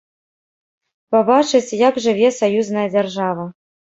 [1.15, 3.47] Пабачыць, як жыве саюзная дзяржава.